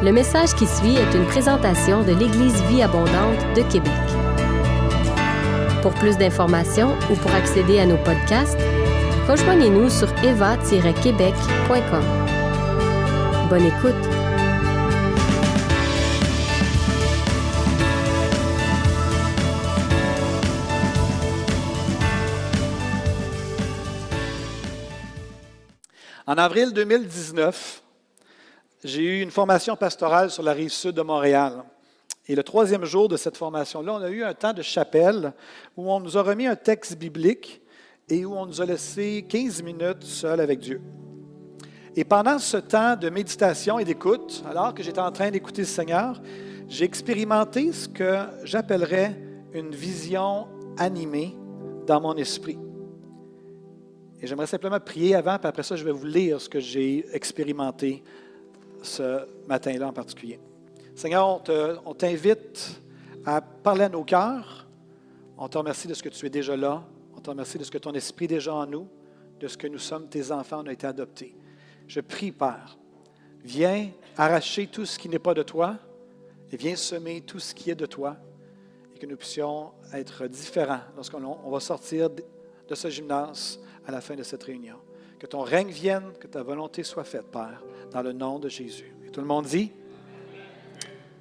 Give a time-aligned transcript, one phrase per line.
[0.00, 3.92] Le message qui suit est une présentation de l'Église Vie Abondante de Québec.
[5.82, 8.60] Pour plus d'informations ou pour accéder à nos podcasts,
[9.26, 12.04] rejoignez-nous sur eva-québec.com.
[13.50, 13.94] Bonne écoute!
[26.28, 27.82] En avril 2019,
[28.84, 31.64] j'ai eu une formation pastorale sur la rive sud de Montréal.
[32.28, 35.32] Et le troisième jour de cette formation-là, on a eu un temps de chapelle
[35.76, 37.60] où on nous a remis un texte biblique
[38.08, 40.80] et où on nous a laissé 15 minutes seuls avec Dieu.
[41.96, 45.66] Et pendant ce temps de méditation et d'écoute, alors que j'étais en train d'écouter le
[45.66, 46.20] Seigneur,
[46.68, 49.18] j'ai expérimenté ce que j'appellerais
[49.54, 51.34] une vision animée
[51.86, 52.58] dans mon esprit.
[54.20, 57.06] Et j'aimerais simplement prier avant, puis après ça, je vais vous lire ce que j'ai
[57.12, 58.02] expérimenté
[58.82, 60.38] ce matin-là en particulier.
[60.94, 61.42] Seigneur,
[61.86, 62.80] on t'invite
[63.24, 64.66] à parler à nos cœurs.
[65.36, 66.82] On te remercie de ce que tu es déjà là.
[67.16, 68.88] On te remercie de ce que ton esprit est déjà en nous,
[69.38, 71.34] de ce que nous sommes tes enfants, on a été adoptés.
[71.86, 72.78] Je prie, Père,
[73.44, 75.76] viens arracher tout ce qui n'est pas de toi
[76.50, 78.16] et viens semer tout ce qui est de toi
[78.94, 84.14] et que nous puissions être différents lorsqu'on va sortir de ce gymnase à la fin
[84.14, 84.76] de cette réunion.
[85.18, 88.92] Que ton règne vienne, que ta volonté soit faite, Père, dans le nom de Jésus.
[89.06, 89.72] Et tout le monde dit?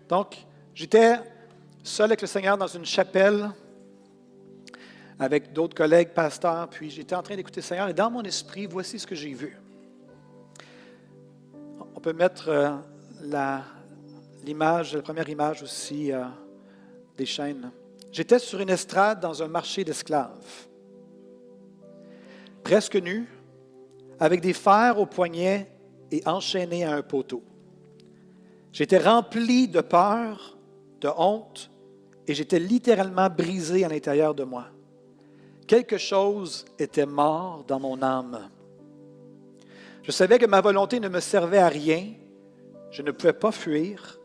[0.07, 0.37] Donc,
[0.73, 1.15] j'étais
[1.83, 3.49] seul avec le Seigneur dans une chapelle
[5.19, 8.67] avec d'autres collègues pasteurs, puis j'étais en train d'écouter le Seigneur, et dans mon esprit,
[8.67, 9.57] voici ce que j'ai vu.
[11.95, 12.69] On peut mettre euh,
[14.45, 16.23] l'image, la, première image aussi euh,
[17.17, 17.71] des chaînes.
[18.11, 20.67] J'étais sur une estrade dans un marché d'esclaves
[22.67, 23.25] presque nu,
[24.19, 25.71] avec des fers au poignet
[26.11, 27.43] et enchaîné à un poteau.
[28.71, 30.57] J'étais rempli de peur,
[31.01, 31.71] de honte,
[32.27, 34.65] et j'étais littéralement brisé à l'intérieur de moi.
[35.65, 38.49] Quelque chose était mort dans mon âme.
[40.03, 42.13] Je savais que ma volonté ne me servait à rien,
[42.91, 44.19] je ne pouvais pas fuir.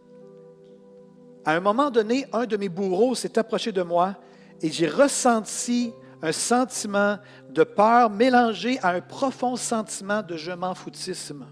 [1.44, 4.14] À un moment donné, un de mes bourreaux s'est approché de moi
[4.60, 5.92] et j'ai ressenti
[6.22, 7.18] un sentiment
[7.50, 11.46] de peur mélangé à un profond sentiment de je m'en foutisme.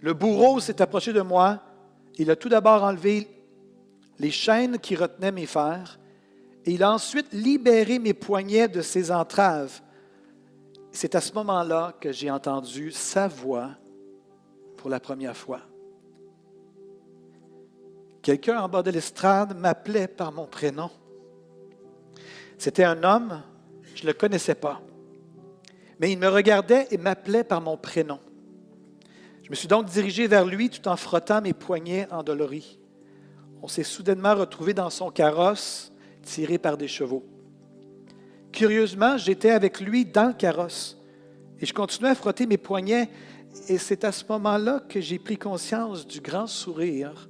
[0.00, 1.62] Le bourreau s'est approché de moi.
[2.16, 3.28] Il a tout d'abord enlevé
[4.18, 5.98] les chaînes qui retenaient mes fers
[6.66, 9.80] et il a ensuite libéré mes poignets de ses entraves.
[10.92, 13.70] C'est à ce moment-là que j'ai entendu sa voix
[14.76, 15.60] pour la première fois.
[18.22, 20.90] Quelqu'un en bas de l'estrade m'appelait par mon prénom.
[22.58, 23.42] C'était un homme,
[23.94, 24.80] je ne le connaissais pas,
[26.00, 28.18] mais il me regardait et m'appelait par mon prénom.
[29.42, 32.78] Je me suis donc dirigé vers lui tout en frottant mes poignets endoloris.
[33.62, 37.24] On s'est soudainement retrouvé dans son carrosse, tiré par des chevaux.
[38.52, 40.98] Curieusement, j'étais avec lui dans le carrosse
[41.60, 43.08] et je continuais à frotter mes poignets
[43.68, 47.28] et c'est à ce moment-là que j'ai pris conscience du grand sourire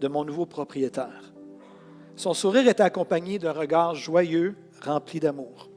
[0.00, 1.32] de mon nouveau propriétaire.
[2.16, 5.68] Son sourire était accompagné d'un regard joyeux rempli d'amour.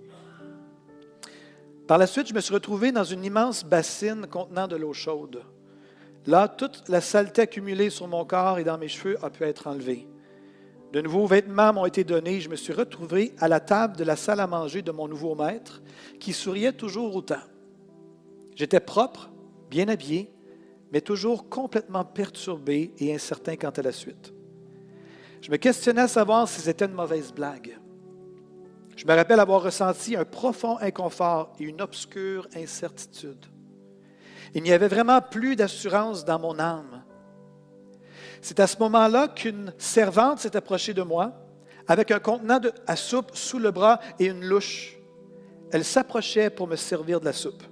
[1.88, 5.44] Par la suite, je me suis retrouvé dans une immense bassine contenant de l'eau chaude.
[6.26, 9.68] Là, toute la saleté accumulée sur mon corps et dans mes cheveux a pu être
[9.68, 10.08] enlevée.
[10.94, 14.16] De nouveaux vêtements m'ont été donnés je me suis retrouvé à la table de la
[14.16, 15.82] salle à manger de mon nouveau maître,
[16.20, 17.42] qui souriait toujours autant.
[18.56, 19.30] J'étais propre,
[19.70, 20.32] bien habillé,
[20.92, 24.34] mais toujours complètement perturbé et incertain quant à la suite.
[25.42, 27.81] Je me questionnais à savoir si c'était une mauvaise blague.
[28.96, 33.46] Je me rappelle avoir ressenti un profond inconfort et une obscure incertitude.
[34.54, 37.04] Il n'y avait vraiment plus d'assurance dans mon âme.
[38.42, 41.34] C'est à ce moment-là qu'une servante s'est approchée de moi
[41.88, 44.98] avec un contenant à soupe sous le bras et une louche.
[45.72, 47.64] Elle s'approchait pour me servir de la soupe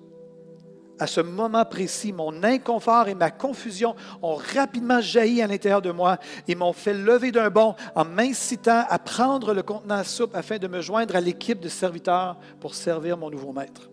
[1.00, 5.92] à ce moment précis, mon inconfort et ma confusion ont rapidement jailli à l'intérieur de
[5.92, 6.18] moi
[6.48, 10.57] et m'ont fait lever d'un bond en m'incitant à prendre le contenant à soupe afin
[10.57, 13.90] de me joindre à l'équipe de serviteurs pour servir mon nouveau maître.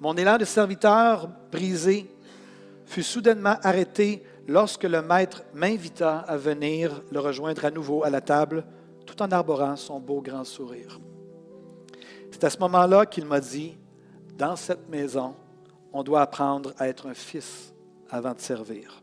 [0.00, 2.08] Mon élan de serviteur brisé
[2.86, 8.20] fut soudainement arrêté lorsque le maître m'invita à venir le rejoindre à nouveau à la
[8.20, 8.64] table
[9.04, 10.98] tout en arborant son beau grand sourire.
[12.30, 13.76] C'est à ce moment-là qu'il m'a dit,
[14.38, 15.34] dans cette maison,
[15.92, 17.74] on doit apprendre à être un fils
[18.08, 19.02] avant de servir.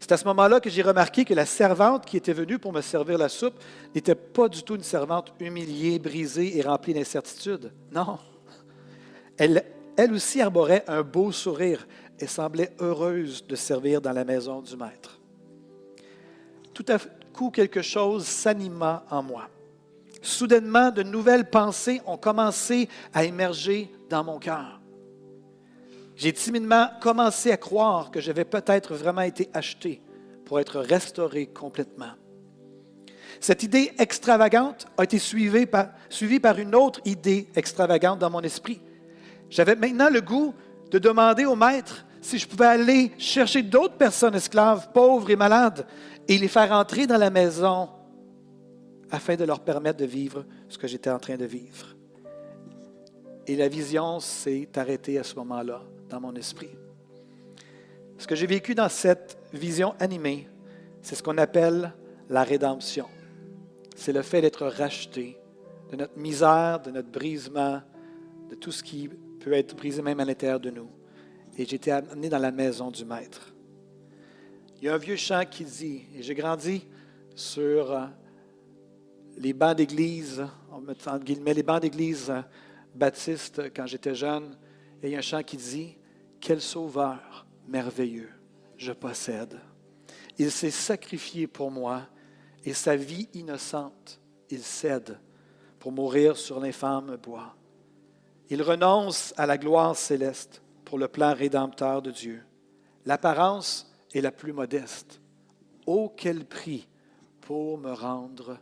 [0.00, 2.80] C'est à ce moment-là que j'ai remarqué que la servante qui était venue pour me
[2.80, 3.60] servir la soupe
[3.94, 7.72] n'était pas du tout une servante humiliée, brisée et remplie d'incertitude.
[7.90, 8.18] Non.
[9.36, 9.64] Elle,
[9.96, 11.86] elle aussi arborait un beau sourire,
[12.18, 15.20] et semblait heureuse de servir dans la maison du Maître.
[16.72, 16.98] Tout à
[17.32, 19.48] coup, quelque chose s'anima en moi.
[20.26, 24.80] Soudainement, de nouvelles pensées ont commencé à émerger dans mon cœur.
[26.16, 30.02] J'ai timidement commencé à croire que j'avais peut-être vraiment été acheté
[30.44, 32.10] pour être restauré complètement.
[33.38, 38.40] Cette idée extravagante a été suivie par, suivie par une autre idée extravagante dans mon
[38.40, 38.80] esprit.
[39.48, 40.54] J'avais maintenant le goût
[40.90, 45.86] de demander au maître si je pouvais aller chercher d'autres personnes esclaves, pauvres et malades,
[46.26, 47.88] et les faire entrer dans la maison
[49.10, 51.94] afin de leur permettre de vivre ce que j'étais en train de vivre.
[53.46, 56.76] Et la vision s'est arrêtée à ce moment-là dans mon esprit.
[58.18, 60.48] Ce que j'ai vécu dans cette vision animée,
[61.02, 61.92] c'est ce qu'on appelle
[62.28, 63.06] la rédemption.
[63.94, 65.38] C'est le fait d'être racheté
[65.90, 67.80] de notre misère, de notre brisement,
[68.50, 69.08] de tout ce qui
[69.40, 70.90] peut être brisé même à l'intérieur de nous.
[71.56, 73.54] Et j'ai été amené dans la maison du Maître.
[74.78, 76.86] Il y a un vieux chant qui dit, et j'ai grandi
[77.34, 78.06] sur euh,
[79.36, 82.32] les bancs d'église, en guillemets, les bancs d'église
[82.94, 84.56] baptistes quand j'étais jeune,
[85.02, 85.96] et il y a un chant qui dit
[86.40, 88.30] Quel sauveur merveilleux
[88.76, 89.58] je possède.
[90.38, 92.02] Il s'est sacrifié pour moi
[92.64, 95.18] et sa vie innocente, il cède
[95.78, 97.54] pour mourir sur l'infâme bois.
[98.48, 102.42] Il renonce à la gloire céleste pour le plan rédempteur de Dieu.
[103.04, 105.20] L'apparence est la plus modeste.
[105.86, 106.88] Oh, quel prix
[107.40, 108.58] pour me rendre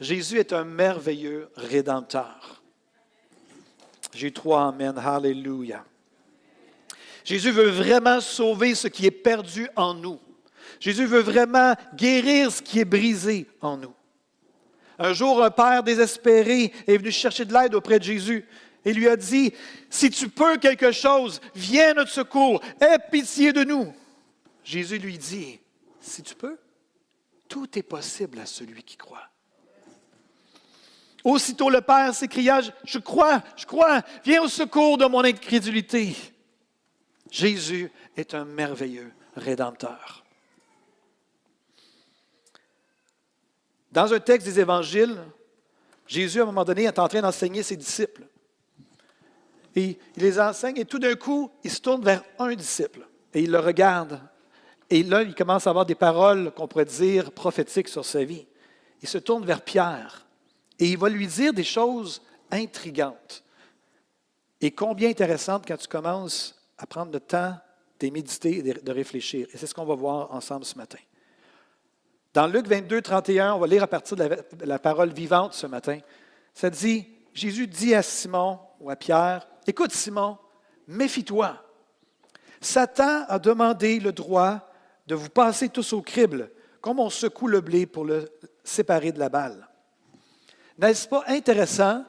[0.00, 2.62] Jésus est un merveilleux rédempteur.
[4.12, 4.96] J'ai trois Amen.
[4.98, 5.84] Hallelujah.
[7.24, 10.20] Jésus veut vraiment sauver ce qui est perdu en nous.
[10.78, 13.94] Jésus veut vraiment guérir ce qui est brisé en nous.
[14.98, 18.46] Un jour, un père désespéré est venu chercher de l'aide auprès de Jésus
[18.84, 19.52] et lui a dit,
[19.88, 23.92] si tu peux quelque chose, viens à notre secours, aie pitié de nous.
[24.62, 25.58] Jésus lui dit,
[26.00, 26.58] si tu peux,
[27.48, 29.28] tout est possible à celui qui croit.
[31.24, 36.14] Aussitôt le Père s'écria, je crois, je crois, viens au secours de mon incrédulité.
[37.30, 40.24] Jésus est un merveilleux rédempteur.
[43.90, 45.16] Dans un texte des évangiles,
[46.06, 48.26] Jésus, à un moment donné, est en train d'enseigner ses disciples.
[49.74, 53.42] Et il les enseigne et tout d'un coup, il se tourne vers un disciple et
[53.42, 54.20] il le regarde.
[54.90, 58.46] Et là, il commence à avoir des paroles qu'on pourrait dire prophétiques sur sa vie.
[59.02, 60.26] Il se tourne vers Pierre
[60.78, 63.42] et il va lui dire des choses intrigantes
[64.60, 67.56] et combien intéressantes quand tu commences à prendre le temps
[68.00, 69.46] de méditer et de réfléchir.
[69.52, 70.98] Et c'est ce qu'on va voir ensemble ce matin.
[72.34, 74.28] Dans Luc 22, 31, on va lire à partir de
[74.64, 75.98] la, parole vivante ce matin.
[76.52, 80.36] Ça dit, Jésus dit à Simon ou à Pierre, écoute Simon,
[80.88, 81.62] méfie-toi.
[82.60, 84.68] Satan a demandé le droit
[85.06, 88.28] de vous passer tous au crible, comme on secoue le blé pour le
[88.62, 89.68] séparer de la balle.
[90.78, 92.04] N'est-ce pas intéressant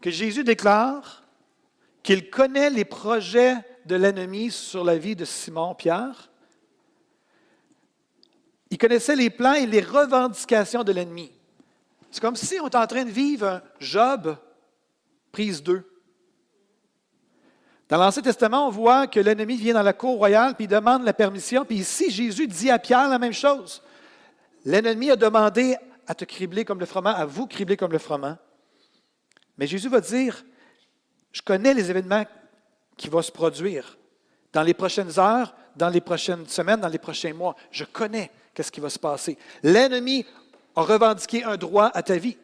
[0.00, 1.22] que Jésus déclare
[2.02, 3.56] qu'il connaît les projets
[3.86, 6.30] de l'ennemi sur la vie de Simon-Pierre?
[8.70, 11.32] Il connaissait les plans et les revendications de l'ennemi.
[12.10, 14.36] C'est comme si on était en train de vivre un Job
[15.32, 15.89] prise 2.
[17.90, 21.12] Dans l'Ancien Testament, on voit que l'ennemi vient dans la cour royale, puis demande la
[21.12, 21.64] permission.
[21.64, 23.82] Puis ici, Jésus dit à Pierre la même chose.
[24.64, 25.76] L'ennemi a demandé
[26.06, 28.38] à te cribler comme le froment, à vous cribler comme le froment.
[29.58, 30.44] Mais Jésus va dire,
[31.32, 32.24] je connais les événements
[32.96, 33.98] qui vont se produire
[34.52, 37.56] dans les prochaines heures, dans les prochaines semaines, dans les prochains mois.
[37.72, 39.36] Je connais qu'est-ce qui va se passer.
[39.64, 40.24] L'ennemi
[40.76, 42.36] a revendiqué un droit à ta vie.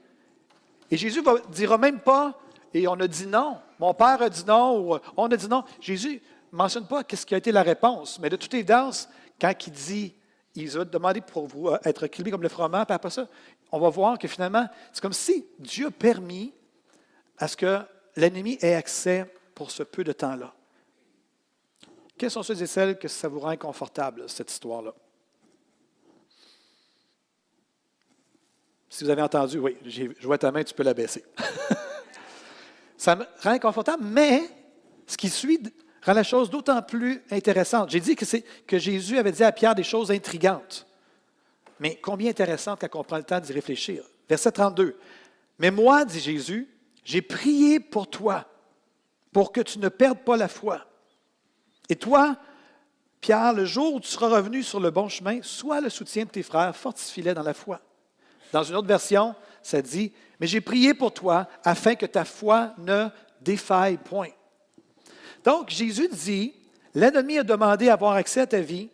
[0.90, 2.34] Et Jésus ne dira même pas,
[2.74, 5.64] et on a dit non, mon père a dit non, ou on a dit non.
[5.80, 9.08] Jésus ne mentionne pas qu'est-ce qui a été la réponse, mais de toute évidence,
[9.40, 10.14] quand il dit
[10.54, 13.28] il a demandé pour vous euh, être équilibré comme le froment, puis après ça,
[13.70, 16.52] on va voir que finalement, c'est comme si Dieu a permis
[17.38, 17.80] à ce que
[18.16, 20.54] l'ennemi ait accès pour ce peu de temps-là.
[22.16, 24.94] Quels sont ceux et celles que ça vous rend inconfortable, cette histoire-là?
[28.88, 31.22] Si vous avez entendu, oui, je vois ta main, tu peux la baisser.
[32.96, 34.42] ça me rend inconfortable, mais
[35.06, 35.60] ce qui suit
[36.02, 37.90] rend la chose d'autant plus intéressante.
[37.90, 40.86] J'ai dit que, Jésus avait dit à Pierre des choses intrigantes.
[41.78, 44.02] Mais combien intéressantes quand on prend le temps d'y réfléchir.
[44.28, 44.96] Verset 32.
[45.58, 46.68] Mais moi, dit Jésus,
[47.04, 48.46] j'ai prié pour toi,
[49.32, 50.86] pour que tu ne perdes pas la foi.
[51.88, 52.36] Et toi,
[53.20, 56.30] Pierre, le jour où tu seras revenu sur le bon chemin, sois le soutien de
[56.30, 57.80] tes frères, fortifie-les dans la foi.
[58.52, 62.74] Dans une autre version, ça dit, mais j'ai prié pour toi afin que ta foi
[62.78, 63.08] ne
[63.40, 64.30] défaille point.
[65.44, 66.54] Donc, Jésus dit,
[66.94, 68.90] l'ennemi a demandé à avoir accès à ta vie,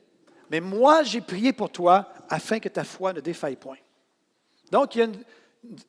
[0.50, 3.78] mais moi, j'ai prié pour toi afin que ta foi ne défaille point.
[4.70, 5.24] Donc, il y a une,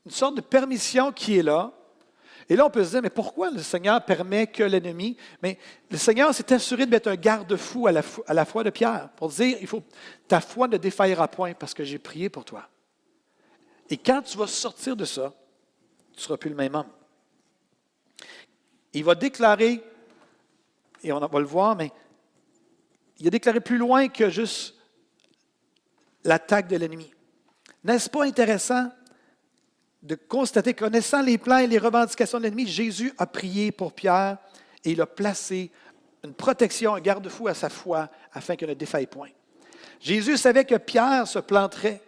[0.08, 1.72] sorte de permission qui est là.
[2.48, 5.18] Et là, on peut se dire, mais pourquoi le Seigneur permet que l'ennemi...
[5.42, 5.58] Mais
[5.90, 9.10] le Seigneur s'est assuré de mettre un garde-fou à la, à la foi de Pierre
[9.16, 9.82] pour dire, il faut,
[10.28, 12.70] ta foi ne défaillera point parce que j'ai prié pour toi.
[13.90, 15.34] Et quand tu vas sortir de ça,
[16.14, 16.90] tu ne seras plus le même homme.
[18.94, 19.84] Il va déclarer,
[21.04, 21.92] et on va le voir, mais
[23.20, 24.76] il a déclaré plus loin que juste
[26.24, 27.12] l'attaque de l'ennemi.
[27.84, 28.90] N'est-ce pas intéressant
[30.02, 34.38] de constater, connaissant les plans et les revendications de l'ennemi, Jésus a prié pour Pierre
[34.84, 35.72] et il a placé
[36.24, 39.30] une protection, un garde-fou à sa foi afin qu'elle ne défaille point.
[40.00, 42.02] Jésus savait que Pierre se planterait.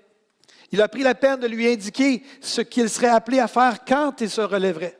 [0.75, 4.19] Il a pris la peine de lui indiquer ce qu'il serait appelé à faire quand
[4.19, 4.99] il se relèverait.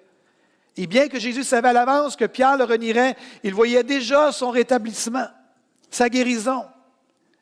[0.78, 4.52] Et bien que Jésus savait à l'avance que Pierre le renierait, il voyait déjà son
[4.52, 5.28] rétablissement,
[5.90, 6.64] sa guérison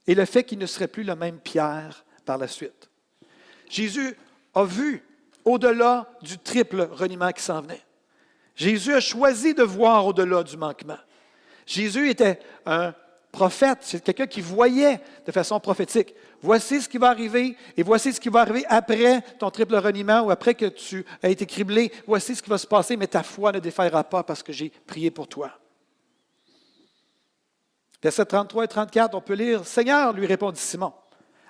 [0.08, 2.90] et le fait qu'il ne serait plus le même Pierre par la suite.
[3.70, 4.18] Jésus
[4.56, 5.04] a vu
[5.46, 7.84] au-delà du triple reniement qui s'en venait.
[8.56, 10.98] Jésus a choisi de voir au-delà du manquement.
[11.68, 12.96] Jésus était un
[13.34, 16.13] prophète, c'est quelqu'un qui voyait de façon prophétique.
[16.40, 20.22] Voici ce qui va arriver et voici ce qui va arriver après ton triple reniement
[20.22, 21.92] ou après que tu as été criblé.
[22.06, 24.70] Voici ce qui va se passer, mais ta foi ne défaillera pas parce que j'ai
[24.70, 25.52] prié pour toi.
[28.04, 30.94] Verset 33 et 34, on peut lire Seigneur, lui répondit Simon,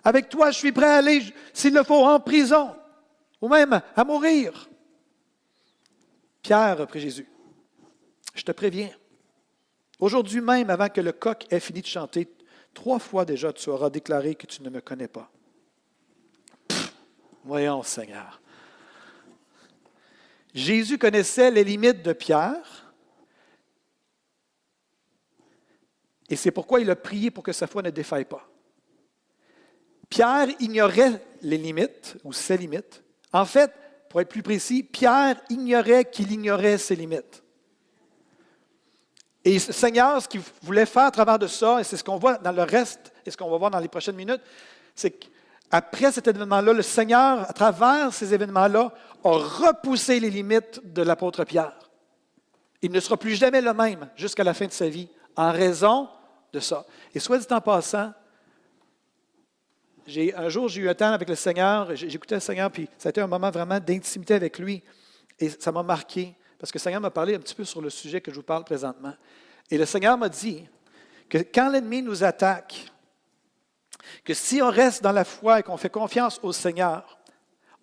[0.04, 1.22] avec toi je suis prêt à aller,
[1.52, 2.76] s'il le faut, en prison
[3.42, 4.70] ou même à mourir.
[6.44, 7.28] Pierre, reprit Jésus,
[8.36, 8.92] je te préviens,
[10.04, 12.28] aujourd'hui même, avant que le coq ait fini de chanter,
[12.74, 15.32] trois fois déjà tu auras déclaré que tu ne me connais pas.
[17.46, 18.42] voyons, Seigneur.
[20.54, 22.94] Jésus connaissait les limites de Pierre,
[26.30, 28.50] et c'est pourquoi il a prié pour que sa foi ne défaille pas.
[30.10, 33.72] Pierre ignorait les limites ou ses limites, en fait,
[34.10, 37.43] pour être plus précis, Pierre ignorait qu'il ignorait ses limites.
[39.46, 42.38] Et Seigneur, ce qu'il voulait faire à travers de ça, et c'est ce qu'on voit
[42.38, 44.42] dans le reste, et ce qu'on va voir dans les prochaines minutes,
[44.96, 51.02] c'est qu'après cet événement-là, le Seigneur, à travers ces événements-là, a repoussé les limites de
[51.02, 51.78] l'apôtre Pierre.
[52.82, 56.08] Il ne sera plus jamais le même jusqu'à la fin de sa vie en raison
[56.52, 56.86] de ça.
[57.14, 58.14] Et soit dit en passant,
[60.36, 63.12] un jour, j'ai eu un temps avec le Seigneur, j'écoutais le Seigneur, puis ça a
[63.12, 64.84] été un moment vraiment d'intimité avec lui.
[65.40, 67.90] Et ça m'a marqué, parce que le Seigneur m'a parlé un petit peu sur le
[67.90, 69.12] sujet que je vous parle présentement.
[69.70, 70.64] Et le Seigneur m'a dit
[71.28, 72.90] que quand l'ennemi nous attaque,
[74.24, 77.20] que si on reste dans la foi et qu'on fait confiance au Seigneur,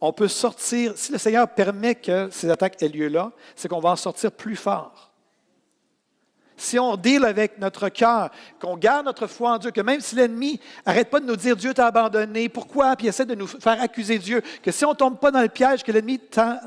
[0.00, 3.80] on peut sortir, si le Seigneur permet que ces attaques aient lieu là, c'est qu'on
[3.80, 5.08] va en sortir plus fort
[6.56, 8.28] si on deal avec notre cœur,
[8.60, 11.56] qu'on garde notre foi en Dieu, que même si l'ennemi n'arrête pas de nous dire
[11.56, 14.94] Dieu t'a abandonné, pourquoi, puis essaie de nous faire accuser Dieu, que si on ne
[14.94, 16.58] tombe pas dans le piège que l'ennemi tend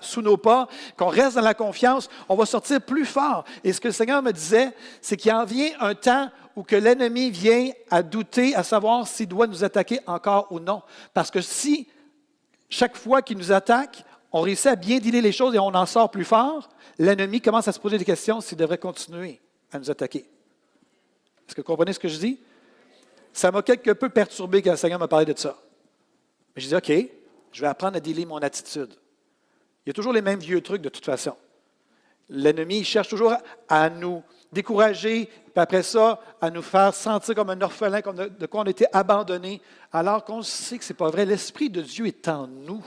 [0.00, 3.44] sous nos pas, qu'on reste dans la confiance, on va sortir plus fort.
[3.64, 6.76] Et ce que le Seigneur me disait, c'est qu'il en vient un temps où que
[6.76, 10.82] l'ennemi vient à douter, à savoir s'il doit nous attaquer encore ou non.
[11.14, 11.88] Parce que si
[12.68, 15.86] chaque fois qu'il nous attaque, on réussit à bien dealer les choses et on en
[15.86, 16.68] sort plus fort,
[16.98, 19.40] l'ennemi commence à se poser des questions s'il devrait continuer
[19.72, 20.26] à nous attaquer.
[21.46, 22.40] Est-ce que vous comprenez ce que je dis?
[23.32, 25.56] Ça m'a quelque peu perturbé quand le Seigneur m'a parlé de ça.
[26.54, 27.10] Mais je dis, OK,
[27.52, 28.94] je vais apprendre à dealer mon attitude.
[29.88, 31.34] Il y a toujours les mêmes vieux trucs de toute façon.
[32.28, 33.34] L'ennemi cherche toujours
[33.70, 38.46] à nous décourager, puis après ça, à nous faire sentir comme un orphelin, comme de,
[38.46, 41.24] quoi on était abandonné, alors qu'on sait que ce n'est pas vrai.
[41.24, 42.84] L'Esprit de Dieu est en nous.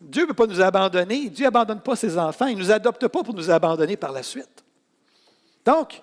[0.00, 1.30] Dieu ne veut pas nous abandonner.
[1.30, 2.46] Dieu n'abandonne pas ses enfants.
[2.46, 4.64] Il ne nous adopte pas pour nous abandonner par la suite.
[5.64, 6.02] Donc,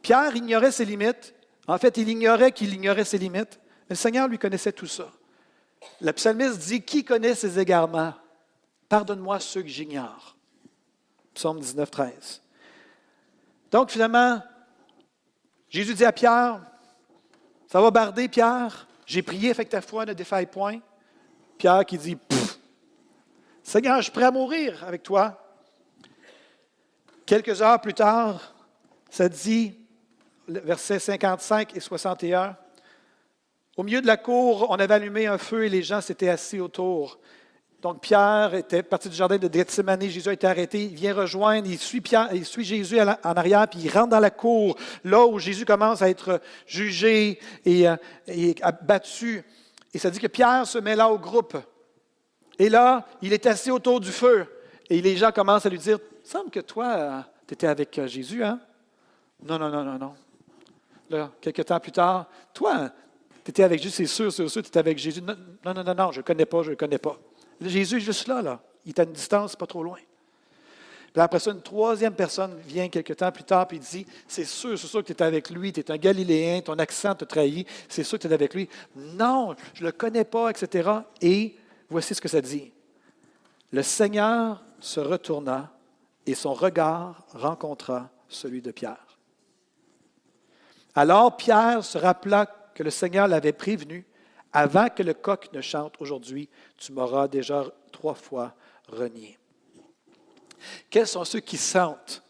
[0.00, 1.34] Pierre ignorait ses limites.
[1.66, 3.58] En fait, il ignorait qu'il ignorait ses limites.
[3.90, 5.08] Le Seigneur lui connaissait tout ça.
[6.00, 8.14] Le psalmiste dit Qui connaît ses égarements?
[8.88, 10.36] Pardonne-moi ceux que j'ignore.
[11.34, 12.42] Psaume 19, 13.
[13.70, 14.42] Donc, finalement,
[15.68, 16.60] Jésus dit à Pierre
[17.66, 18.86] Ça va barder, Pierre?
[19.06, 20.80] J'ai prié, fait ta foi ne défaille point.
[21.56, 22.16] Pierre qui dit
[23.62, 25.44] Seigneur, je suis prêt à mourir avec toi.
[27.26, 28.54] Quelques heures plus tard,
[29.10, 29.78] ça dit,
[30.46, 32.56] versets 55 et 61,
[33.76, 36.60] au milieu de la cour, on avait allumé un feu et les gens s'étaient assis
[36.60, 37.18] autour.
[37.80, 41.68] Donc Pierre était parti du jardin de Gethsemane, Jésus a été arrêté, il vient rejoindre,
[41.68, 42.02] il suit,
[42.64, 46.40] Jésus en arrière, puis il rentre dans la cour, là où Jésus commence à être
[46.66, 49.44] jugé et, euh, et battu.
[49.94, 51.56] Et ça dit que Pierre se met là au groupe.
[52.58, 54.46] Et là, il est assis autour du feu.
[54.90, 58.58] Et les gens commencent à lui dire semble que toi, tu étais avec Jésus, hein?
[59.42, 60.14] Non, non, non, non, non.
[61.10, 62.90] Là, quelques temps plus tard, toi,
[63.44, 65.22] tu étais avec Jésus, c'est sûr, c'est sûr, tu étais avec Jésus.
[65.22, 67.16] Non, non, non, non, je ne connais pas, je ne connais pas.
[67.60, 68.60] Jésus est juste là, là.
[68.84, 69.98] Il est à une distance pas trop loin.
[71.16, 74.86] Après ça, une troisième personne vient quelques temps plus tard et dit C'est sûr, c'est
[74.86, 78.04] sûr que tu es avec lui, tu es un Galiléen, ton accent te trahit, c'est
[78.04, 78.68] sûr que tu es avec lui.
[78.96, 80.90] Non, je ne le connais pas, etc.
[81.20, 81.56] Et
[81.90, 82.72] voici ce que ça dit
[83.72, 85.72] Le Seigneur se retourna
[86.26, 89.18] et son regard rencontra celui de Pierre.
[90.94, 94.04] Alors Pierre se rappela que le Seigneur l'avait prévenu
[94.52, 98.54] avant que le coq ne chante aujourd'hui, tu m'auras déjà trois fois
[98.88, 99.38] renié.
[100.90, 102.22] Quels sont ceux qui sentent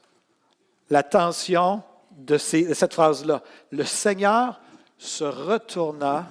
[0.91, 3.43] la tension de, cette phrase-là?
[3.71, 4.61] Le Seigneur
[4.97, 6.27] se retourna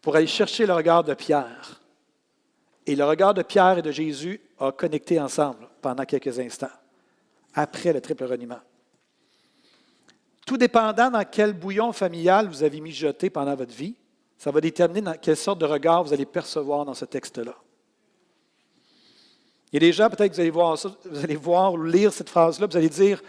[0.00, 1.80] pour aller chercher le regard de Pierre.
[2.84, 6.66] Et le regard de Pierre et de Jésus a connecté ensemble pendant quelques instants,
[7.54, 8.58] après le triple reniement.
[10.44, 13.94] Tout dépendant dans quel bouillon familial vous avez mijoté pendant votre vie,
[14.42, 17.54] ça va déterminer dans quelle sorte de regard vous allez percevoir dans ce texte-là.
[19.70, 21.84] Il y a des gens, peut-être que vous allez voir ça, vous allez voir ou
[21.84, 23.22] lire cette phrase-là, vous allez dire,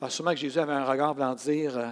[0.00, 1.90] ah, sûrement que Jésus avait un regard blanc dire, euh,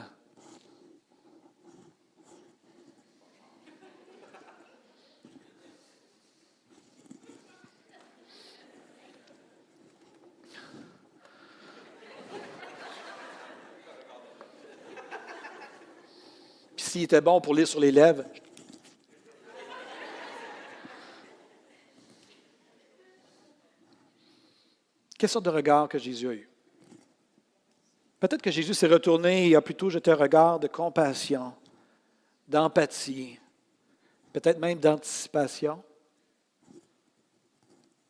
[16.76, 18.22] s'il était bon pour lire sur les lèvres,
[25.22, 26.48] Quelle sorte de regard que Jésus a eu?
[28.18, 31.54] Peut-être que Jésus s'est retourné et a plutôt jeté un regard de compassion,
[32.48, 33.38] d'empathie,
[34.32, 35.80] peut-être même d'anticipation.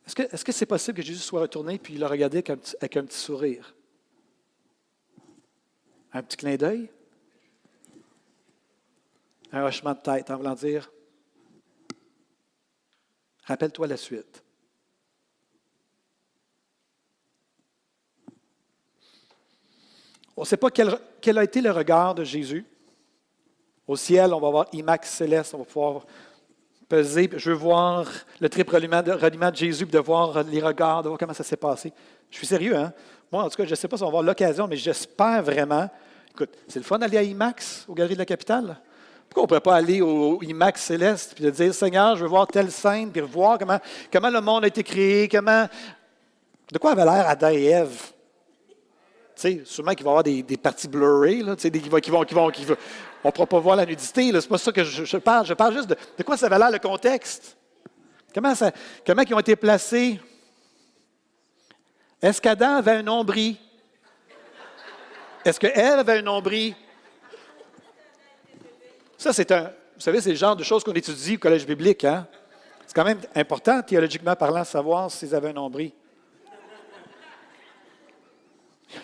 [0.07, 2.76] Est-ce que c'est possible que Jésus soit retourné puis il a regardé avec un, petit,
[2.81, 3.75] avec un petit sourire?
[6.14, 6.88] Un petit clin d'œil?
[9.52, 10.91] Un hochement de tête en voulant dire
[13.45, 14.43] Rappelle-toi la suite.
[20.36, 22.64] On ne sait pas quel, a été le regard de Jésus.
[23.86, 26.06] Au ciel, on va voir IMAX céleste, on va pouvoir
[26.88, 27.28] peser.
[27.36, 28.06] Je veux voir
[28.40, 31.92] le triple ralliement de, Jésus, de voir les regards, de voir comment ça s'est passé.
[32.30, 32.92] Je suis sérieux, hein?
[33.30, 35.42] Moi, en tout cas, je ne sais pas si on va avoir l'occasion, mais j'espère
[35.42, 35.88] vraiment.
[36.30, 38.78] Écoute, c'est le fun d'aller à IMAX, aux Galeries de la Capitale.
[39.28, 42.28] Pourquoi on ne pourrait pas aller au IMAX céleste et de dire Seigneur, je veux
[42.28, 43.78] voir telle scène, puis voir comment,
[44.12, 45.66] comment le monde a été créé, comment.
[46.71, 48.12] De quoi avait l'air Adam et Ève?
[49.40, 52.50] Sais, sûrement qu'il va y avoir des, parties blurrées, là, vont, qui vont, qui vont,
[52.50, 52.76] qui vont,
[53.25, 54.28] on ne pourra pas voir la nudité.
[54.28, 55.47] Ce n'est pas ça que je, parle.
[55.47, 57.56] Je parle juste de, de quoi ça va l'air le contexte.
[58.34, 58.73] Comment, ça,
[59.06, 60.21] comment ils ont été placés?
[62.21, 63.56] Est-ce qu'Adam avait un nombril?
[65.45, 66.75] Est-ce qu'elle avait un nombril?
[69.18, 69.73] Ça, c'est un.
[69.95, 72.04] Vous savez, c'est le genre de choses qu'on étudie au collège biblique.
[72.04, 72.26] Hein?
[72.86, 75.92] C'est quand même important, théologiquement parlant, de savoir s'ils avaient un nombril.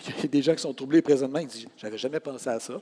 [0.07, 2.59] Il y a des gens qui sont troublés présentement, ils disent J'avais jamais pensé à
[2.59, 2.73] ça.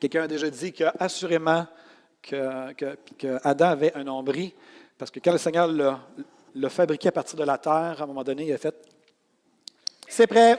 [0.00, 1.66] Quelqu'un a déjà dit qu'assurément
[2.20, 4.50] que, que, Adam avait un nombril,
[4.98, 8.24] parce que quand le Seigneur l'a fabriqué à partir de la terre, à un moment
[8.24, 8.74] donné, il a fait
[10.08, 10.58] C'est prêt.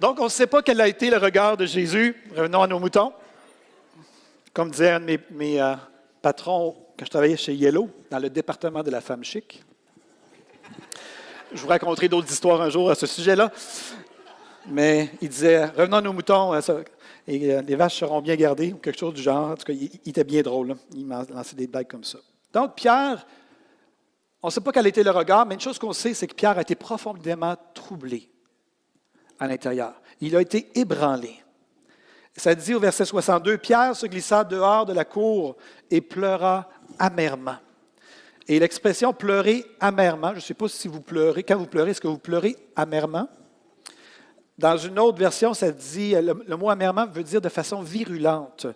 [0.00, 2.14] Donc, on ne sait pas quel a été le regard de Jésus.
[2.36, 3.12] Revenons à nos moutons.
[4.52, 5.74] Comme disait un de mes, mes euh,
[6.22, 9.62] patrons quand je travaillais chez Yellow, dans le département de la femme chic.
[11.52, 13.52] Je vous raconterai d'autres histoires un jour à ce sujet-là.
[14.66, 18.98] Mais il disait Revenons nos moutons, et euh, les vaches seront bien gardées, ou quelque
[18.98, 19.50] chose du genre.
[19.50, 20.74] En tout cas, il, était bien drôle.
[20.92, 22.18] Il m'a lancé des blagues comme ça.
[22.52, 23.24] Donc, Pierre,
[24.42, 26.34] on ne sait pas quel était le regard, mais une chose qu'on sait, c'est que
[26.34, 28.28] Pierre a été profondément troublé
[29.38, 29.94] à l'intérieur.
[30.20, 31.38] Il a été ébranlé.
[32.36, 35.56] Ça dit au verset 62, Pierre se glissa dehors de la cour
[35.90, 37.56] et pleura amèrement.
[38.46, 42.00] Et l'expression pleurer amèrement, je ne sais pas si vous pleurez, quand vous pleurez, est-ce
[42.00, 43.28] que vous pleurez amèrement?
[44.56, 48.66] Dans une autre version, ça dit, le, mot amèrement veut dire de façon virulente.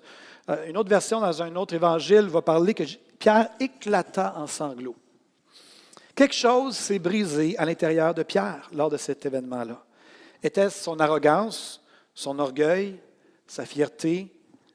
[0.48, 2.84] Euh, une autre version, dans un autre évangile, va parler que
[3.18, 4.96] Pierre éclata en sanglots.
[6.14, 9.82] Quelque chose s'est brisé à l'intérieur de Pierre lors de cet événement-là.
[10.42, 11.82] Était-ce son arrogance,
[12.14, 12.98] son orgueil,
[13.46, 14.30] sa fierté,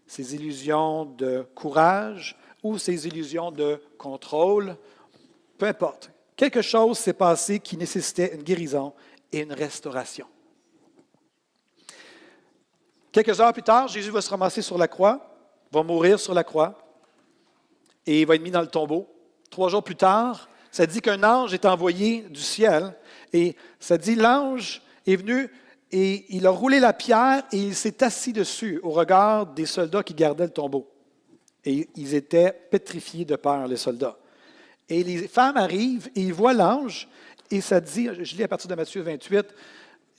[0.08, 2.36] ses illusions de courage
[2.68, 4.76] ou ses illusions de contrôle,
[5.58, 6.12] peu importe.
[6.36, 8.94] Quelque chose s'est passé qui nécessitait une guérison
[9.32, 10.28] et une restauration.
[13.12, 15.36] Quelques heures plus tard, Jésus va se ramasser sur la croix,
[15.72, 16.76] va mourir sur la croix.
[18.06, 19.08] et il va être mis dans le tombeau.
[19.50, 22.94] Trois jours plus tard, ça dit qu'un ange est envoyé du ciel
[23.34, 25.50] et ça dit l'ange est venu
[25.92, 30.04] et il a roulé la pierre et il s'est assis dessus au regard des soldats
[30.04, 30.88] qui gardaient le tombeau.
[31.68, 34.18] Et ils étaient pétrifiés de peur, les soldats.
[34.88, 37.10] Et les femmes arrivent et ils voient l'ange
[37.52, 39.48] et ça dit, je lis à partir de Matthieu 28,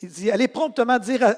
[0.02, 1.36] il dit, allez promptement dire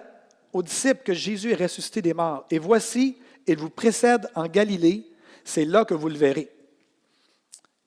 [0.52, 2.44] aux disciples que Jésus est ressuscité des morts.
[2.50, 5.06] Et voici, il vous précède en Galilée,
[5.44, 6.50] c'est là que vous le verrez.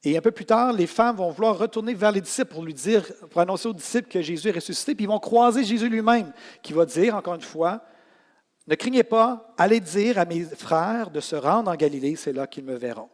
[0.06, 2.74] Et un peu plus tard, les femmes vont vouloir retourner vers les disciples pour lui
[2.74, 6.32] dire, pour annoncer aux disciples que Jésus est ressuscité, puis ils vont croiser Jésus lui-même,
[6.62, 7.82] qui va dire, encore une fois,
[8.68, 12.48] ne craignez pas, allez dire à mes frères de se rendre en Galilée, c'est là
[12.48, 13.10] qu'ils me verront.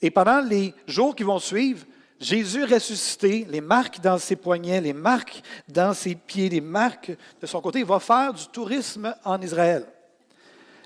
[0.00, 1.84] Et pendant les jours qui vont suivre,
[2.20, 7.46] Jésus ressuscité, les marques dans ses poignets, les marques dans ses pieds, les marques de
[7.46, 9.84] son côté, il va faire du tourisme en Israël.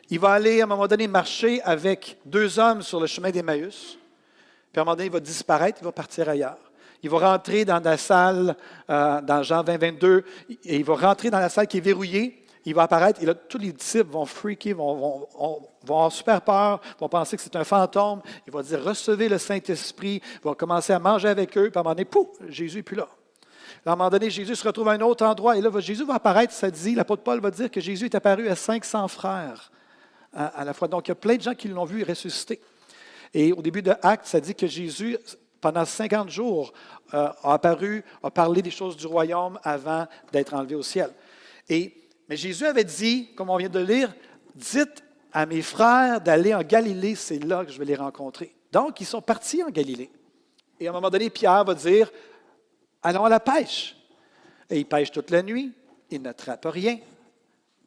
[0.08, 3.98] Il va aller à un moment donné marcher avec deux hommes sur le chemin d'Emmaüs.
[4.72, 6.58] Puis à un moment donné, il va disparaître, il va partir ailleurs.
[7.02, 8.56] Il va rentrer dans la salle,
[8.88, 12.45] euh, dans Jean 20, 22, et il va rentrer dans la salle qui est verrouillée.
[12.66, 15.28] Il va apparaître, et là, tous les disciples vont freaker, vont,
[15.84, 18.20] avoir super peur, vont penser que c'est un fantôme.
[18.44, 21.80] Il va dire Recevez le Saint-Esprit, il va commencer à manger avec eux, puis à
[21.80, 23.06] un moment donné, pouf, Jésus n'est plus là.
[23.86, 26.14] à un moment donné, Jésus se retrouve à un autre endroit, et là, Jésus va
[26.14, 29.70] apparaître, ça dit, l'apôtre Paul va dire que Jésus est apparu à 500 frères
[30.32, 30.88] à, la fois.
[30.88, 32.60] Donc, il y a plein de gens qui l'ont vu ressusciter.
[33.32, 35.16] Et au début de Actes, ça dit que Jésus,
[35.60, 36.72] pendant 50 jours,
[37.14, 41.10] euh, a apparu, a parlé des choses du royaume avant d'être enlevé au ciel.
[41.68, 44.14] Et, mais Jésus avait dit, comme on vient de lire,
[44.54, 48.54] dites à mes frères d'aller en Galilée, c'est là que je vais les rencontrer.
[48.72, 50.10] Donc, ils sont partis en Galilée.
[50.80, 52.10] Et à un moment donné, Pierre va dire,
[53.02, 53.96] allons à la pêche.
[54.68, 55.72] Et ils pêchent toute la nuit,
[56.10, 56.98] ils n'attrapent rien.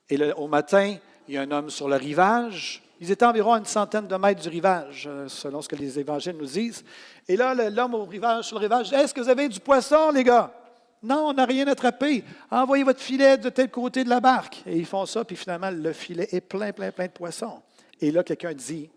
[0.10, 0.96] Et au matin,
[1.28, 4.42] il y a un homme sur le rivage, ils étaient environ une centaine de mètres
[4.42, 6.84] du rivage, euh, selon ce que les évangiles nous disent.
[7.28, 10.24] Et là, l'homme au rivage, sur le rivage, Est-ce que vous avez du poisson, les
[10.24, 10.52] gars?
[11.02, 12.24] Non, on n'a rien attrapé.
[12.52, 14.64] Envoyez votre filet de tel côté de la barque.
[14.66, 17.62] Et ils font ça, puis finalement, le filet est plein, plein, plein de poissons.
[18.02, 18.90] Et là, quelqu'un dit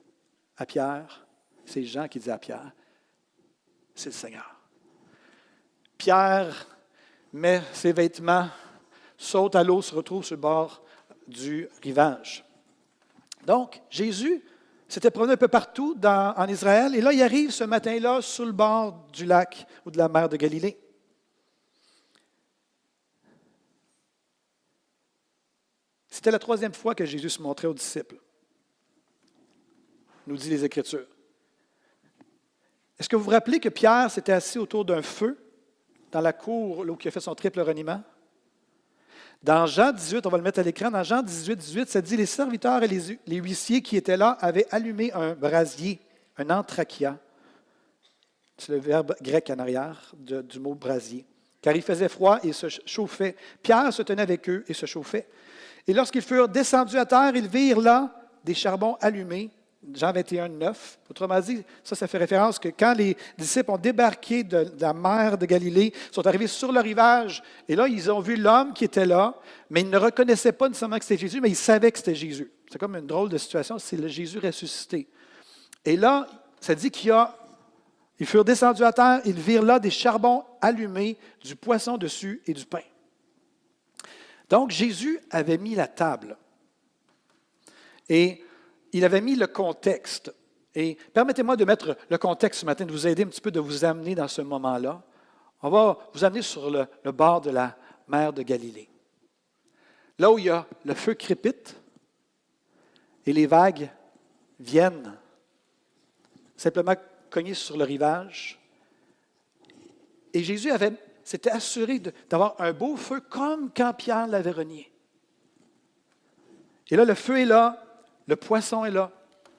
[0.56, 1.24] à Pierre,
[1.64, 2.72] c'est Jean qui dit à Pierre,
[3.94, 4.56] c'est le Seigneur.
[5.96, 6.66] Pierre
[7.32, 8.48] met ses vêtements,
[9.16, 10.82] saute à l'eau, se retrouve sur le bord
[11.28, 12.44] du rivage.
[13.46, 14.42] Donc, Jésus
[14.88, 18.52] s'était promené un peu partout en Israël, et là, il arrive ce matin-là sur le
[18.52, 20.78] bord du lac ou de la mer de Galilée.
[26.12, 28.16] C'était la troisième fois que Jésus se montrait aux disciples,
[30.26, 31.06] nous dit les Écritures.
[32.98, 35.38] Est-ce que vous vous rappelez que Pierre s'était assis autour d'un feu
[36.10, 38.02] dans la cour où il a fait son triple reniement?
[39.42, 42.18] Dans Jean 18, on va le mettre à l'écran, dans Jean 18, 18, ça dit
[42.18, 45.98] Les serviteurs et les, huissiers qui étaient là avaient allumé un brasier,
[46.36, 47.18] un anthracia.
[48.58, 51.24] C'est le verbe grec en arrière du mot brasier.
[51.62, 53.34] Car il faisait froid et se chauffait.
[53.62, 55.26] Pierre se tenait avec eux et se chauffait.
[55.86, 58.10] Et lorsqu'ils furent descendus à terre, ils virent là
[58.44, 59.50] des charbons allumés
[59.94, 60.98] Jean 21, 9.
[61.10, 65.36] Autrement dit, ça, ça fait référence que quand les disciples ont débarqué de, la mer
[65.36, 69.06] de Galilée, sont arrivés sur le rivage, et là, ils ont vu l'homme qui était
[69.06, 69.34] là,
[69.70, 72.52] mais ils ne reconnaissaient pas nécessairement que c'était Jésus, mais ils savaient que c'était Jésus.
[72.70, 75.08] C'est comme une drôle de situation, c'est le Jésus ressuscité.
[75.84, 76.26] Et là,
[76.60, 77.36] ça dit qu'il y a,
[78.20, 82.52] ils furent descendus à terre, ils virent là des charbons allumés, du poisson dessus et
[82.52, 82.82] du pain.
[84.52, 86.36] Donc, Jésus avait mis la table.
[88.06, 88.44] Et
[88.92, 90.30] il avait mis le contexte.
[90.74, 93.60] Et permettez-moi de mettre le contexte ce matin, de vous aider un petit peu, de
[93.60, 95.02] vous amener dans ce moment-là.
[95.62, 97.74] On va vous amener sur le, bord de la
[98.08, 98.90] mer de Galilée.
[100.18, 101.74] Là où il y a le feu crépite
[103.24, 103.88] et les vagues
[104.60, 105.16] viennent
[106.58, 106.96] simplement
[107.30, 108.60] cogner sur le rivage.
[110.34, 110.92] Et Jésus avait,
[111.24, 114.90] s'était assuré d'avoir un beau feu comme quand Pierre l'avait renié.
[116.90, 117.82] Et là, le feu est là,
[118.26, 119.10] le poisson est là,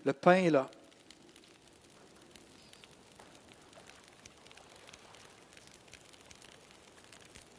[0.05, 0.69] le pain est là.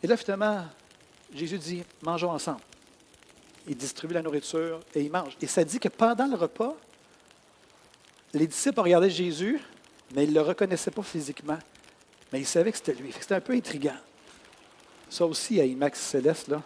[0.03, 0.67] Et là, finalement,
[1.33, 2.61] Jésus dit, mangeons ensemble.
[3.67, 5.37] Il distribue la nourriture et il mange.
[5.41, 6.77] Et ça dit que pendant le repas,
[8.35, 9.59] les disciples regardaient Jésus,
[10.15, 11.59] mais ils ne le reconnaissaient pas physiquement.
[12.35, 13.13] Mais ils savaient que c'était lui.
[13.13, 13.95] C'était un peu intriguant.
[15.09, 16.61] Ça aussi, à IMAX Céleste, là.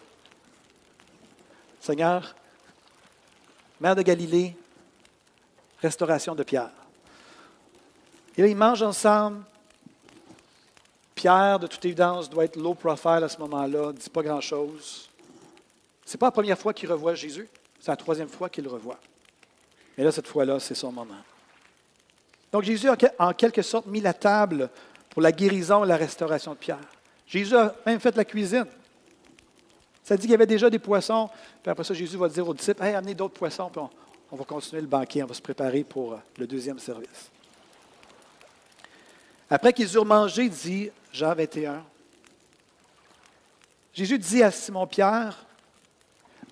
[1.79, 2.35] Seigneur,
[3.79, 4.57] Mère de Galilée,
[5.83, 6.71] restauration de Pierre.
[8.39, 9.43] Et là, ils mangent ensemble.
[11.15, 15.11] Pierre, de toute évidence, doit être low profile à ce moment-là, ne dit pas grand-chose.
[16.07, 17.47] Ce n'est pas la première fois qu'il revoit Jésus,
[17.79, 18.99] c'est la troisième fois qu'il le revoit.
[19.99, 21.23] Mais là, cette fois-là, c'est son moment.
[22.51, 24.71] Donc Jésus a en quelque sorte mis la table
[25.19, 26.79] pour la guérison et la restauration de Pierre.
[27.27, 28.67] Jésus a même fait la cuisine.
[30.05, 31.29] Ça dit qu'il y avait déjà des poissons,
[31.61, 33.83] puis après ça, Jésus va dire aux disciples, hey, amenez d'autres poissons, puis
[34.31, 37.33] on, va continuer le banquet, on va se préparer pour euh, le deuxième service.
[39.51, 41.83] Après qu'ils eurent mangé, dit Jean 21,
[43.93, 45.45] Jésus dit à Simon-Pierre,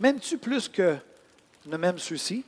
[0.01, 0.97] M'aimes-tu plus que
[1.67, 2.45] ne m'aiment ceux-ci?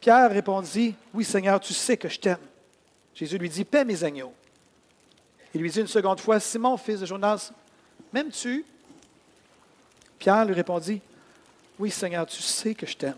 [0.00, 2.38] Pierre répondit, Oui Seigneur, tu sais que je t'aime.
[3.14, 4.34] Jésus lui dit, Paix mes agneaux.
[5.54, 7.52] Il lui dit une seconde fois, Simon, fils de Jonas,
[8.12, 8.64] m'aimes-tu?
[10.18, 11.00] Pierre lui répondit,
[11.78, 13.16] Oui Seigneur, tu sais que je t'aime.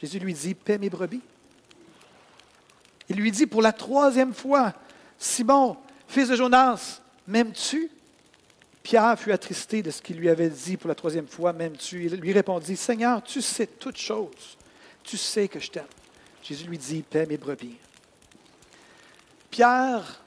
[0.00, 1.20] Jésus lui dit, Paix mes brebis.
[3.08, 4.72] Il lui dit pour la troisième fois,
[5.18, 5.76] Simon,
[6.08, 7.90] fils de Jonas, m'aimes-tu?
[8.82, 12.06] Pierre fut attristé de ce qu'il lui avait dit pour la troisième fois, m'aimes-tu?
[12.06, 14.56] Il lui répondit, Seigneur, tu sais toutes choses.
[15.02, 15.84] Tu sais que je t'aime.
[16.42, 17.76] Jésus lui dit, paix mes brebis.
[19.50, 20.23] Pierre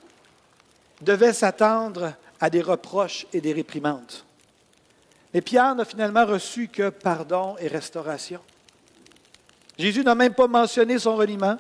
[1.02, 4.14] devait s'attendre à des reproches et des réprimandes.
[5.34, 8.40] Mais Pierre n'a finalement reçu que pardon et restauration.
[9.78, 11.58] Jésus n'a même pas mentionné son reniement,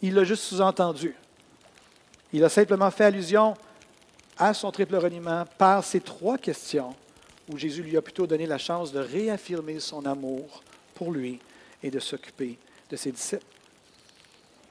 [0.00, 1.14] il l'a juste sous-entendu.
[2.32, 3.54] Il a simplement fait allusion
[4.38, 6.94] à son triple reniement par ces trois questions
[7.48, 10.62] où Jésus lui a plutôt donné la chance de réaffirmer son amour
[10.94, 11.38] pour lui
[11.82, 12.58] et de s'occuper
[12.90, 13.44] de ses disciples.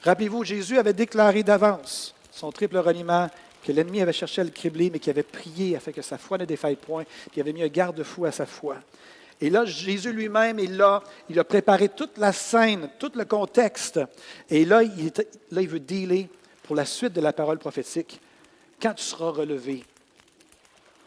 [0.01, 3.29] Rappelez-vous, Jésus avait déclaré d'avance son triple reniement
[3.65, 6.37] que l'ennemi avait cherché à le cribler, mais qui avait prié afin que sa foi
[6.37, 8.77] ne défaille point, qui avait mis un garde-fou à sa foi.
[9.41, 13.99] Et là, Jésus lui-même est là, il a préparé toute la scène, tout le contexte.
[14.49, 16.29] Et là, il, veut dealer
[16.63, 18.21] pour la suite de la parole prophétique.
[18.79, 19.83] Quand tu seras relevé,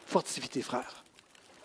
[0.06, 1.04] fortifie tes frères.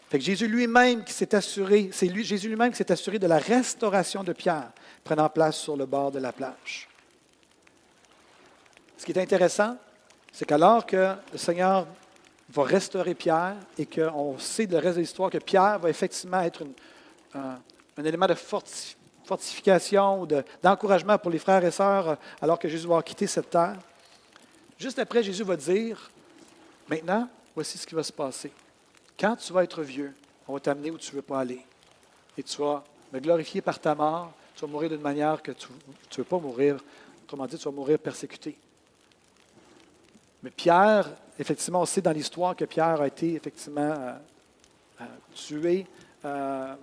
[0.10, 3.40] Fait que Jésus lui-même qui s'est assuré, c'est Jésus lui-même qui s'est assuré de la
[3.40, 4.72] restauration de Pierre
[5.04, 6.88] prenant place sur le bord de la plage.
[8.96, 9.76] Ce qui est intéressant,
[10.34, 11.86] c'est qu'alors que le Seigneur
[12.50, 16.42] va restaurer Pierre et qu'on sait de le reste de l'histoire que Pierre va effectivement
[16.42, 16.64] être
[17.36, 17.60] un,
[18.04, 18.34] élément de
[19.24, 20.28] fortification ou
[20.62, 23.78] d'encouragement pour les frères et sœurs euh, alors que Jésus va quitter cette terre.
[24.78, 26.10] Juste après, Jésus va dire,
[26.90, 28.52] maintenant, voici ce qui va se passer.
[29.18, 30.14] Quand tu vas être vieux,
[30.48, 31.64] on va t'amener où tu ne veux pas aller.
[32.36, 34.32] Et tu vas me glorifier par ta mort.
[34.56, 36.78] Tu vas mourir d'une manière que tu ne veux pas mourir.
[37.24, 38.58] Autrement dit, tu vas mourir persécuté.
[40.44, 44.14] Mais Pierre, effectivement, on sait dans l'histoire que Pierre a été effectivement euh,
[45.02, 45.88] euh, tué.
[46.26, 46.76] Euh,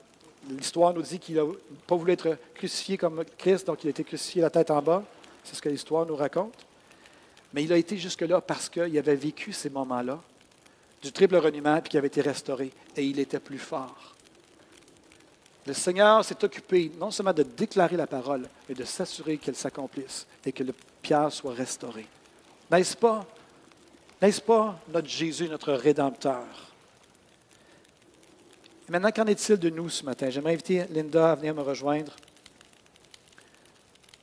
[0.49, 1.44] l'histoire nous dit qu'il n'a
[1.87, 5.03] pas voulu être crucifié comme Christ, donc il a été crucifié la tête en bas.
[5.44, 6.55] C'est ce que l'histoire nous raconte.
[7.53, 10.18] Mais il a été jusque-là parce qu'il avait vécu ces moments-là
[11.03, 14.14] du triple reniement, puis qu'il avait été restauré, et il était plus fort.
[15.66, 20.27] Le Seigneur s'est occupé non seulement de déclarer la parole, mais de s'assurer qu'elle s'accomplisse
[20.44, 22.07] et que le Pierre soit restauré.
[22.70, 23.27] N'est-ce pas
[24.20, 26.44] n'est-ce pas notre Jésus, notre Rédempteur?
[28.88, 30.30] Et maintenant, qu'en est-il de nous ce matin?
[30.30, 32.14] J'aimerais inviter Linda à venir me rejoindre.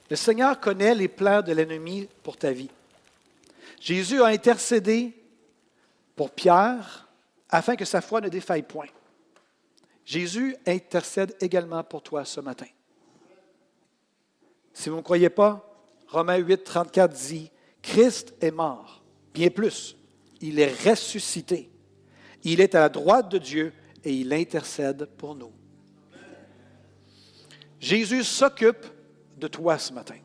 [0.10, 2.70] Le Seigneur connaît les plans de l'ennemi pour ta vie.
[3.80, 5.14] Jésus a intercédé
[6.16, 7.08] pour Pierre
[7.50, 8.88] afin que sa foi ne défaille point.
[10.06, 12.68] Jésus intercède également pour toi ce matin.
[14.74, 15.68] Si vous ne croyez pas,
[16.08, 18.97] Romains 8, 34 dit, Christ est mort
[19.38, 19.96] Bien plus,
[20.42, 21.70] il est ressuscité.
[22.44, 23.72] Il est à la droite de Dieu
[24.04, 25.52] et il intercède pour nous.
[27.80, 28.84] Jésus s'occupe
[29.38, 30.16] de toi ce matin.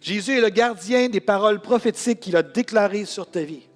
[0.00, 3.68] Jésus est le gardien des paroles prophétiques qu'il a déclarées sur ta vie.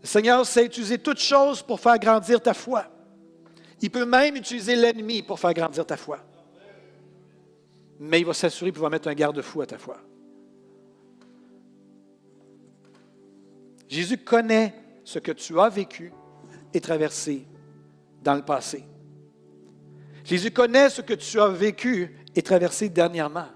[0.00, 2.86] Le Seigneur sait utiliser toutes choses pour faire grandir ta foi.
[3.80, 6.20] Il peut même utiliser l'ennemi pour faire grandir ta foi.
[7.98, 10.00] Mais il va s'assurer va mettre un garde-fou à ta foi.
[13.88, 14.74] Jésus connaît
[15.04, 16.12] ce que tu as vécu
[16.74, 17.46] et traversé
[18.22, 18.84] dans le passé.
[20.24, 23.48] Jésus connaît ce que tu as vécu et traversé dernièrement.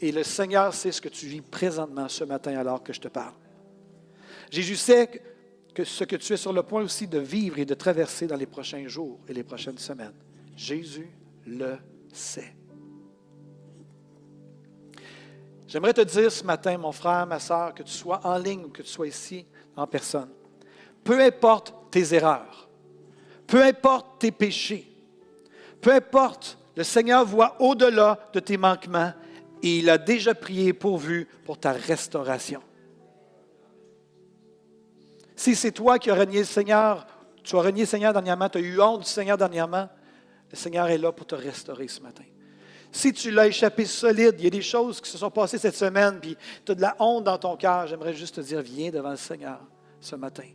[0.00, 3.08] Et le Seigneur sait ce que tu vis présentement ce matin alors que je te
[3.08, 3.34] parle.
[4.50, 5.22] Jésus sait
[5.74, 8.36] que ce que tu es sur le point aussi de vivre et de traverser dans
[8.36, 10.14] les prochains jours et les prochaines semaines.
[10.56, 11.08] Jésus
[11.46, 11.78] le
[12.12, 12.57] sait.
[15.68, 18.68] J'aimerais te dire ce matin, mon frère, ma soeur, que tu sois en ligne ou
[18.70, 19.44] que tu sois ici
[19.76, 20.30] en personne.
[21.04, 22.70] Peu importe tes erreurs,
[23.46, 24.90] peu importe tes péchés,
[25.82, 29.12] peu importe, le Seigneur voit au-delà de tes manquements
[29.62, 32.62] et il a déjà prié pourvu pour ta restauration.
[35.36, 37.06] Si c'est toi qui as renié le Seigneur,
[37.44, 39.88] tu as renié le Seigneur dernièrement, tu as eu honte du Seigneur dernièrement,
[40.50, 42.24] le Seigneur est là pour te restaurer ce matin.
[42.90, 45.76] Si tu l'as échappé solide, il y a des choses qui se sont passées cette
[45.76, 48.90] semaine, puis tu as de la honte dans ton cœur, j'aimerais juste te dire, viens
[48.90, 49.60] devant le Seigneur
[50.00, 50.48] ce matin.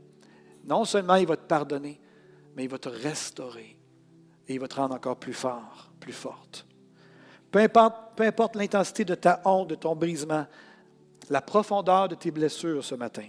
[0.66, 2.00] Non seulement il va te pardonner,
[2.56, 3.78] mais il va te restaurer
[4.48, 6.66] et il va te rendre encore plus fort, plus forte.
[7.52, 10.48] Peu importe, peu importe l'intensité de ta honte, de ton brisement,
[11.30, 13.28] la profondeur de tes blessures ce matin,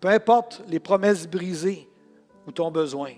[0.00, 1.88] peu importe les promesses brisées
[2.46, 3.12] ou ton besoin,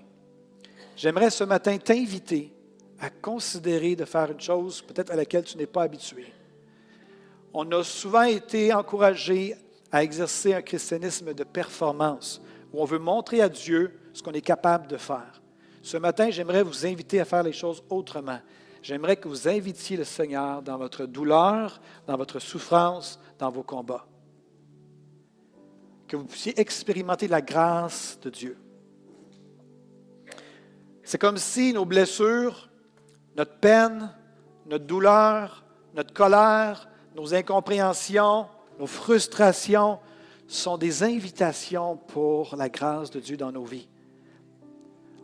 [0.97, 2.55] j'aimerais ce matin t'inviter
[3.01, 6.33] à considérer de faire une chose peut-être à laquelle tu n'es pas habitué.
[7.55, 9.55] On a souvent été encouragé
[9.91, 14.41] à exercer un christianisme de performance, où on veut montrer à Dieu ce qu'on est
[14.41, 15.41] capable de faire.
[15.83, 18.41] Ce matin, j'aimerais vous inviter à faire les choses autrement.
[18.83, 24.07] J'aimerais que vous invitiez le Seigneur dans votre douleur, dans votre souffrance, dans vos combats.
[26.07, 28.59] Que vous puissiez expérimenter la grâce de Dieu.
[31.03, 32.68] C'est comme si nos blessures,
[33.39, 34.11] notre peine,
[34.67, 38.47] notre douleur, notre colère, nos incompréhensions,
[38.79, 40.01] nos frustrations
[40.49, 43.89] sont des invitations pour la grâce de Dieu dans nos vies.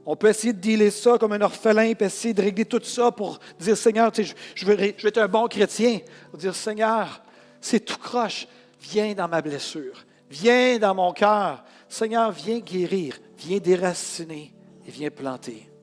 [0.06, 3.10] On peut essayer de dealer ça comme un orphelin, puis essayer de régler tout ça
[3.10, 5.98] pour dire Seigneur, je, veux, être un bon chrétien.
[6.34, 7.22] Dire Seigneur,
[7.60, 8.46] c'est tout croche.
[8.80, 10.04] Viens dans ma blessure.
[10.30, 11.64] Viens dans mon cœur.
[11.88, 13.18] Seigneur, viens guérir.
[13.38, 14.54] Viens déraciner
[14.86, 15.73] et viens planter.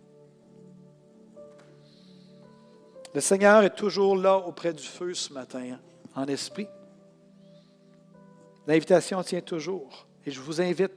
[3.14, 5.78] Le Seigneur est toujours là auprès du feu ce matin,
[6.16, 6.68] en esprit.
[8.68, 10.08] L'invitation tient toujours.
[10.26, 10.94] Et je vous invite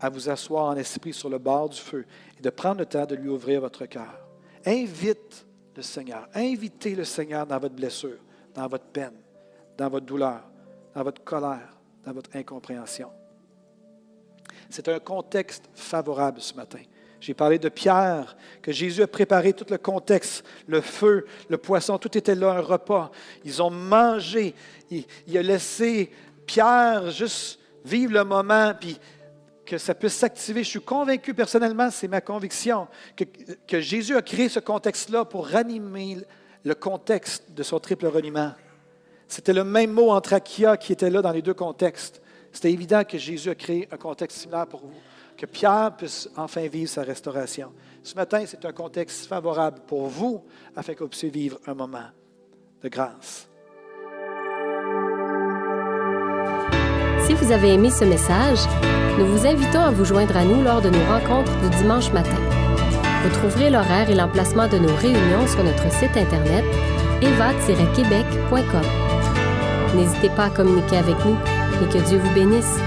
[0.00, 2.04] à vous asseoir en esprit sur le bord du feu
[2.38, 4.20] et de prendre le temps de lui ouvrir votre cœur.
[4.66, 6.28] Invite le Seigneur.
[6.34, 8.18] Invitez le Seigneur dans votre blessure,
[8.54, 9.14] dans votre peine,
[9.76, 10.42] dans votre douleur,
[10.94, 13.10] dans votre colère, dans votre incompréhension.
[14.68, 16.80] C'est un contexte favorable ce matin.
[17.20, 21.98] J'ai parlé de Pierre, que Jésus a préparé tout le contexte, le feu, le poisson,
[21.98, 23.10] tout était là, un repas.
[23.44, 24.54] Ils ont mangé.
[24.90, 26.12] Il, a laissé
[26.46, 28.98] Pierre juste vivre le moment, puis
[29.66, 30.62] que ça puisse s'activer.
[30.62, 33.24] Je suis convaincu personnellement, c'est ma conviction, que,
[33.66, 36.18] que, Jésus a créé ce contexte-là pour ranimer
[36.64, 38.52] le contexte de son triple reniement.
[39.26, 42.22] C'était le même mot entre Akia qui était là dans les deux contextes.
[42.52, 44.94] C'était évident que Jésus a créé un contexte similaire pour vous,
[45.38, 47.72] que Pierre puisse enfin vivre sa restauration.
[48.02, 52.08] Ce matin, c'est un contexte favorable pour vous afin que vous puissiez vivre un moment
[52.82, 53.48] de grâce.
[57.24, 58.58] Si vous avez aimé ce message,
[59.18, 62.38] nous vous invitons à vous joindre à nous lors de nos rencontres du dimanche matin.
[63.22, 66.64] Vous trouverez l'horaire et l'emplacement de nos réunions sur notre site internet
[67.20, 68.82] eva-québec.com.
[69.94, 71.36] N'hésitez pas à communiquer avec nous
[71.82, 72.78] et que Dieu vous bénisse.